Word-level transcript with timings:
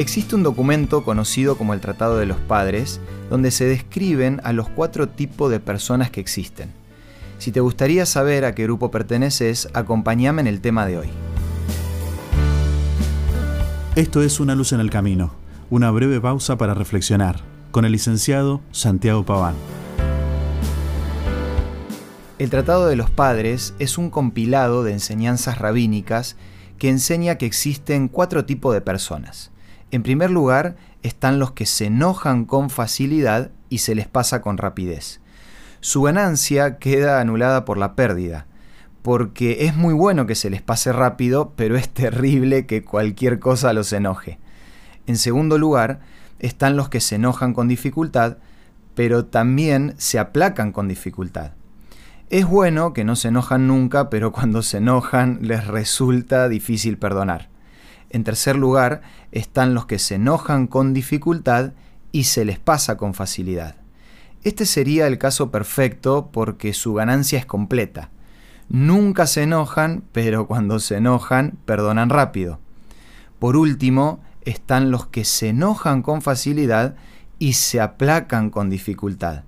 Existe 0.00 0.34
un 0.34 0.42
documento 0.42 1.04
conocido 1.04 1.58
como 1.58 1.74
el 1.74 1.80
Tratado 1.80 2.16
de 2.16 2.24
los 2.24 2.38
Padres, 2.38 3.02
donde 3.28 3.50
se 3.50 3.66
describen 3.66 4.40
a 4.44 4.54
los 4.54 4.66
cuatro 4.66 5.10
tipos 5.10 5.50
de 5.50 5.60
personas 5.60 6.10
que 6.10 6.22
existen. 6.22 6.72
Si 7.36 7.52
te 7.52 7.60
gustaría 7.60 8.06
saber 8.06 8.46
a 8.46 8.54
qué 8.54 8.62
grupo 8.62 8.90
perteneces, 8.90 9.68
acompáñame 9.74 10.40
en 10.40 10.46
el 10.46 10.62
tema 10.62 10.86
de 10.86 10.96
hoy. 10.96 11.08
Esto 13.94 14.22
es 14.22 14.40
Una 14.40 14.54
luz 14.54 14.72
en 14.72 14.80
el 14.80 14.88
camino, 14.88 15.34
una 15.68 15.90
breve 15.90 16.18
pausa 16.18 16.56
para 16.56 16.72
reflexionar, 16.72 17.42
con 17.70 17.84
el 17.84 17.92
licenciado 17.92 18.62
Santiago 18.72 19.26
Paván. 19.26 19.54
El 22.38 22.48
Tratado 22.48 22.86
de 22.86 22.96
los 22.96 23.10
Padres 23.10 23.74
es 23.78 23.98
un 23.98 24.08
compilado 24.08 24.82
de 24.82 24.92
enseñanzas 24.92 25.58
rabínicas 25.58 26.36
que 26.78 26.88
enseña 26.88 27.34
que 27.34 27.44
existen 27.44 28.08
cuatro 28.08 28.46
tipos 28.46 28.72
de 28.72 28.80
personas. 28.80 29.50
En 29.90 30.02
primer 30.02 30.30
lugar, 30.30 30.76
están 31.02 31.38
los 31.38 31.52
que 31.52 31.66
se 31.66 31.86
enojan 31.86 32.44
con 32.44 32.70
facilidad 32.70 33.50
y 33.68 33.78
se 33.78 33.94
les 33.94 34.06
pasa 34.06 34.40
con 34.40 34.58
rapidez. 34.58 35.20
Su 35.80 36.02
ganancia 36.02 36.78
queda 36.78 37.20
anulada 37.20 37.64
por 37.64 37.78
la 37.78 37.96
pérdida, 37.96 38.46
porque 39.02 39.64
es 39.66 39.74
muy 39.74 39.94
bueno 39.94 40.26
que 40.26 40.34
se 40.34 40.50
les 40.50 40.62
pase 40.62 40.92
rápido, 40.92 41.54
pero 41.56 41.76
es 41.76 41.88
terrible 41.92 42.66
que 42.66 42.84
cualquier 42.84 43.38
cosa 43.38 43.72
los 43.72 43.92
enoje. 43.92 44.38
En 45.06 45.16
segundo 45.16 45.58
lugar, 45.58 46.00
están 46.38 46.76
los 46.76 46.88
que 46.88 47.00
se 47.00 47.16
enojan 47.16 47.54
con 47.54 47.68
dificultad, 47.68 48.38
pero 48.94 49.24
también 49.24 49.94
se 49.98 50.18
aplacan 50.18 50.72
con 50.72 50.88
dificultad. 50.88 51.52
Es 52.28 52.46
bueno 52.46 52.92
que 52.92 53.04
no 53.04 53.16
se 53.16 53.28
enojan 53.28 53.66
nunca, 53.66 54.08
pero 54.08 54.30
cuando 54.30 54.62
se 54.62 54.76
enojan 54.78 55.38
les 55.42 55.66
resulta 55.66 56.48
difícil 56.48 56.96
perdonar. 56.96 57.48
En 58.10 58.24
tercer 58.24 58.56
lugar, 58.56 59.02
están 59.32 59.74
los 59.74 59.86
que 59.86 59.98
se 59.98 60.16
enojan 60.16 60.66
con 60.66 60.92
dificultad 60.92 61.72
y 62.12 62.24
se 62.24 62.44
les 62.44 62.58
pasa 62.58 62.96
con 62.96 63.14
facilidad. 63.14 63.76
Este 64.42 64.66
sería 64.66 65.06
el 65.06 65.18
caso 65.18 65.50
perfecto 65.50 66.30
porque 66.32 66.72
su 66.72 66.94
ganancia 66.94 67.38
es 67.38 67.46
completa. 67.46 68.10
Nunca 68.68 69.26
se 69.26 69.42
enojan, 69.42 70.04
pero 70.12 70.46
cuando 70.46 70.78
se 70.78 70.96
enojan, 70.96 71.58
perdonan 71.64 72.10
rápido. 72.10 72.58
Por 73.38 73.56
último, 73.56 74.20
están 74.44 74.90
los 74.90 75.06
que 75.06 75.24
se 75.24 75.48
enojan 75.48 76.02
con 76.02 76.22
facilidad 76.22 76.94
y 77.38 77.54
se 77.54 77.80
aplacan 77.80 78.50
con 78.50 78.70
dificultad. 78.70 79.44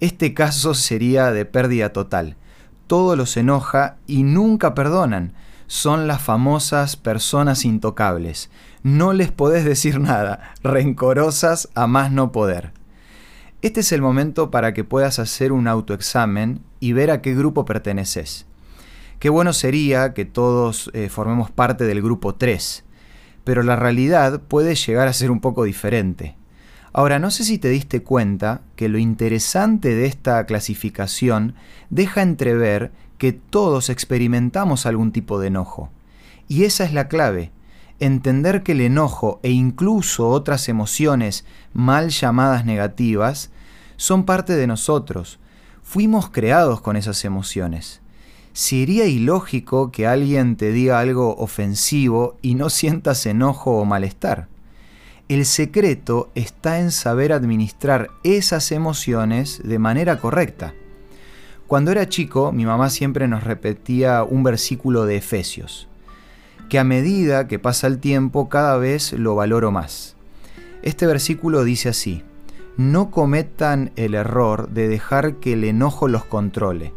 Este 0.00 0.34
caso 0.34 0.74
sería 0.74 1.32
de 1.32 1.44
pérdida 1.44 1.92
total. 1.92 2.36
Todo 2.86 3.16
los 3.16 3.36
enoja 3.36 3.96
y 4.06 4.22
nunca 4.22 4.74
perdonan. 4.74 5.32
Son 5.68 6.06
las 6.08 6.22
famosas 6.22 6.96
personas 6.96 7.66
intocables. 7.66 8.50
No 8.82 9.12
les 9.12 9.30
podés 9.30 9.66
decir 9.66 10.00
nada, 10.00 10.54
rencorosas 10.62 11.68
a 11.74 11.86
más 11.86 12.10
no 12.10 12.32
poder. 12.32 12.72
Este 13.60 13.80
es 13.80 13.92
el 13.92 14.00
momento 14.00 14.50
para 14.50 14.72
que 14.72 14.84
puedas 14.84 15.18
hacer 15.18 15.52
un 15.52 15.68
autoexamen 15.68 16.62
y 16.80 16.94
ver 16.94 17.10
a 17.10 17.20
qué 17.20 17.34
grupo 17.34 17.66
perteneces. 17.66 18.46
Qué 19.18 19.28
bueno 19.28 19.52
sería 19.52 20.14
que 20.14 20.24
todos 20.24 20.90
eh, 20.94 21.10
formemos 21.10 21.50
parte 21.50 21.84
del 21.84 22.00
grupo 22.00 22.34
3, 22.34 22.84
pero 23.44 23.62
la 23.62 23.76
realidad 23.76 24.40
puede 24.40 24.74
llegar 24.74 25.06
a 25.06 25.12
ser 25.12 25.30
un 25.30 25.40
poco 25.40 25.64
diferente. 25.64 26.34
Ahora, 26.92 27.18
no 27.18 27.30
sé 27.30 27.44
si 27.44 27.58
te 27.58 27.68
diste 27.68 28.02
cuenta 28.02 28.62
que 28.76 28.88
lo 28.88 28.98
interesante 28.98 29.94
de 29.94 30.06
esta 30.06 30.44
clasificación 30.46 31.54
deja 31.90 32.22
entrever 32.22 32.92
que 33.18 33.32
todos 33.32 33.90
experimentamos 33.90 34.86
algún 34.86 35.12
tipo 35.12 35.38
de 35.38 35.48
enojo. 35.48 35.90
Y 36.48 36.64
esa 36.64 36.84
es 36.84 36.92
la 36.92 37.08
clave, 37.08 37.50
entender 38.00 38.62
que 38.62 38.72
el 38.72 38.80
enojo 38.80 39.40
e 39.42 39.50
incluso 39.50 40.28
otras 40.28 40.68
emociones 40.68 41.44
mal 41.74 42.08
llamadas 42.08 42.64
negativas 42.64 43.50
son 43.96 44.24
parte 44.24 44.54
de 44.54 44.66
nosotros. 44.66 45.38
Fuimos 45.82 46.30
creados 46.30 46.80
con 46.80 46.96
esas 46.96 47.24
emociones. 47.24 48.00
Sería 48.52 49.06
ilógico 49.06 49.90
que 49.90 50.06
alguien 50.06 50.56
te 50.56 50.72
diga 50.72 51.00
algo 51.00 51.36
ofensivo 51.36 52.36
y 52.40 52.54
no 52.54 52.70
sientas 52.70 53.26
enojo 53.26 53.78
o 53.78 53.84
malestar. 53.84 54.48
El 55.28 55.44
secreto 55.44 56.30
está 56.34 56.80
en 56.80 56.90
saber 56.90 57.34
administrar 57.34 58.08
esas 58.24 58.72
emociones 58.72 59.60
de 59.62 59.78
manera 59.78 60.18
correcta. 60.20 60.72
Cuando 61.66 61.90
era 61.90 62.08
chico, 62.08 62.50
mi 62.50 62.64
mamá 62.64 62.88
siempre 62.88 63.28
nos 63.28 63.44
repetía 63.44 64.22
un 64.22 64.42
versículo 64.42 65.04
de 65.04 65.16
Efesios, 65.16 65.86
que 66.70 66.78
a 66.78 66.84
medida 66.84 67.46
que 67.46 67.58
pasa 67.58 67.88
el 67.88 67.98
tiempo 67.98 68.48
cada 68.48 68.78
vez 68.78 69.12
lo 69.12 69.34
valoro 69.34 69.70
más. 69.70 70.16
Este 70.80 71.06
versículo 71.06 71.62
dice 71.62 71.90
así, 71.90 72.22
no 72.78 73.10
cometan 73.10 73.92
el 73.96 74.14
error 74.14 74.70
de 74.70 74.88
dejar 74.88 75.34
que 75.40 75.52
el 75.52 75.64
enojo 75.64 76.08
los 76.08 76.24
controle. 76.24 76.94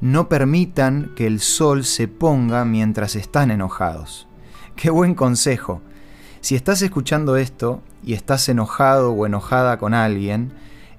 No 0.00 0.30
permitan 0.30 1.12
que 1.16 1.26
el 1.26 1.40
sol 1.40 1.84
se 1.84 2.08
ponga 2.08 2.64
mientras 2.64 3.14
están 3.14 3.50
enojados. 3.50 4.26
Qué 4.74 4.88
buen 4.88 5.14
consejo. 5.14 5.82
Si 6.48 6.54
estás 6.54 6.80
escuchando 6.80 7.36
esto 7.36 7.82
y 8.02 8.14
estás 8.14 8.48
enojado 8.48 9.12
o 9.12 9.26
enojada 9.26 9.76
con 9.76 9.92
alguien, 9.92 10.50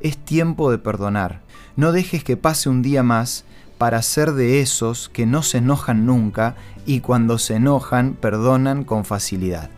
es 0.00 0.18
tiempo 0.18 0.70
de 0.70 0.76
perdonar. 0.76 1.40
No 1.74 1.90
dejes 1.90 2.22
que 2.22 2.36
pase 2.36 2.68
un 2.68 2.82
día 2.82 3.02
más 3.02 3.46
para 3.78 4.02
ser 4.02 4.32
de 4.32 4.60
esos 4.60 5.08
que 5.08 5.24
no 5.24 5.42
se 5.42 5.56
enojan 5.56 6.04
nunca 6.04 6.54
y 6.84 7.00
cuando 7.00 7.38
se 7.38 7.54
enojan 7.54 8.12
perdonan 8.12 8.84
con 8.84 9.06
facilidad. 9.06 9.70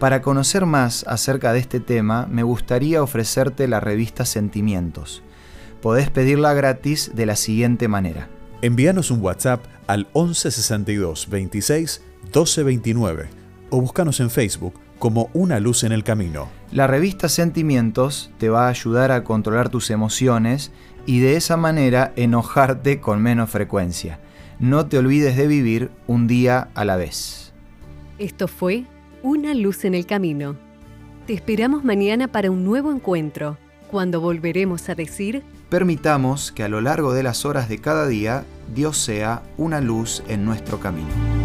Para 0.00 0.20
conocer 0.20 0.66
más 0.66 1.04
acerca 1.06 1.52
de 1.52 1.60
este 1.60 1.78
tema, 1.78 2.26
me 2.28 2.42
gustaría 2.42 3.04
ofrecerte 3.04 3.68
la 3.68 3.78
revista 3.78 4.24
Sentimientos. 4.24 5.22
Podés 5.80 6.10
pedirla 6.10 6.54
gratis 6.54 7.12
de 7.14 7.26
la 7.26 7.36
siguiente 7.36 7.86
manera. 7.86 8.28
Envíanos 8.62 9.12
un 9.12 9.20
WhatsApp 9.20 9.64
al 9.86 10.08
1162 10.12 11.28
26 11.30 12.02
1229 12.24 13.41
o 13.72 13.80
búscanos 13.80 14.20
en 14.20 14.28
Facebook 14.28 14.74
como 14.98 15.30
Una 15.32 15.58
Luz 15.58 15.82
en 15.82 15.92
el 15.92 16.04
Camino. 16.04 16.48
La 16.70 16.86
revista 16.86 17.30
Sentimientos 17.30 18.30
te 18.38 18.50
va 18.50 18.66
a 18.66 18.68
ayudar 18.68 19.10
a 19.10 19.24
controlar 19.24 19.70
tus 19.70 19.90
emociones 19.90 20.70
y 21.06 21.20
de 21.20 21.36
esa 21.36 21.56
manera 21.56 22.12
enojarte 22.14 23.00
con 23.00 23.22
menos 23.22 23.48
frecuencia. 23.50 24.20
No 24.60 24.86
te 24.86 24.98
olvides 24.98 25.38
de 25.38 25.46
vivir 25.46 25.90
un 26.06 26.26
día 26.26 26.68
a 26.74 26.84
la 26.84 26.96
vez. 26.96 27.54
Esto 28.18 28.46
fue 28.46 28.84
Una 29.22 29.54
Luz 29.54 29.86
en 29.86 29.94
el 29.94 30.04
Camino. 30.04 30.54
Te 31.26 31.32
esperamos 31.32 31.82
mañana 31.82 32.28
para 32.28 32.50
un 32.50 32.64
nuevo 32.64 32.92
encuentro, 32.92 33.56
cuando 33.90 34.20
volveremos 34.20 34.90
a 34.90 34.94
decir... 34.94 35.42
Permitamos 35.70 36.52
que 36.52 36.62
a 36.62 36.68
lo 36.68 36.82
largo 36.82 37.14
de 37.14 37.22
las 37.22 37.46
horas 37.46 37.70
de 37.70 37.78
cada 37.78 38.06
día 38.06 38.44
Dios 38.74 38.98
sea 38.98 39.42
una 39.56 39.80
luz 39.80 40.22
en 40.28 40.44
nuestro 40.44 40.78
camino. 40.78 41.41